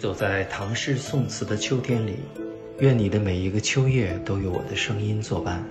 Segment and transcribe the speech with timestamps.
[0.00, 2.16] 走在唐诗宋词的秋天里，
[2.78, 5.62] 愿你的每一个秋夜都有我的声音作伴。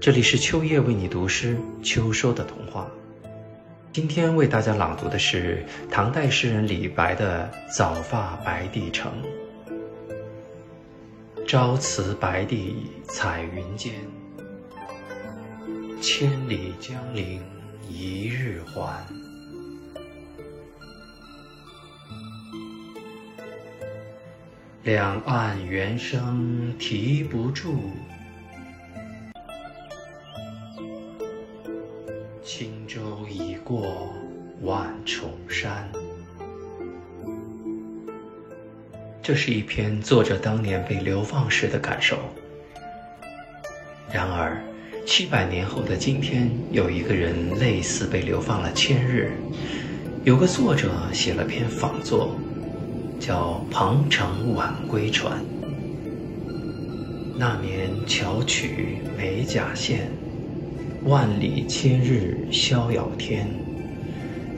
[0.00, 2.90] 这里是秋夜为你读诗，秋收的童话。
[3.92, 9.12] 今天为大家朗读的是唐代诗人李白的《早发白帝城》。
[11.46, 12.76] 朝辞白帝
[13.08, 13.92] 彩云间，
[16.00, 17.42] 千里江陵
[17.90, 19.06] 一日还。
[24.82, 27.74] 两岸猿声啼不住，
[32.42, 34.10] 轻舟已过
[34.62, 35.86] 万重山。
[39.22, 42.18] 这是一篇作者当年被流放时的感受。
[44.10, 44.58] 然而，
[45.06, 49.30] 七百年后的今天，有一个人类似被流放了千日，
[50.24, 52.34] 有个作者写了篇仿作。
[53.20, 55.38] 叫《庞城晚归船》。
[57.36, 60.10] 那年巧取美甲线，
[61.04, 63.46] 万里千日逍遥天。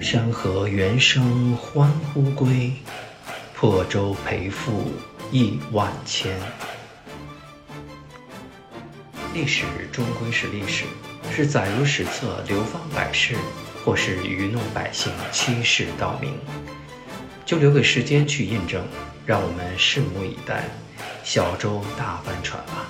[0.00, 2.72] 山河猿声欢呼归，
[3.54, 4.84] 破舟赔负
[5.32, 6.32] 亿万千。
[9.34, 10.84] 历史终归是历史，
[11.32, 13.34] 是载入史册流芳百世，
[13.84, 16.32] 或是愚弄百姓欺世盗名。
[17.52, 18.82] 就留给时间去印证，
[19.26, 20.70] 让我们拭目以待，
[21.22, 22.88] 小舟大帆船吧。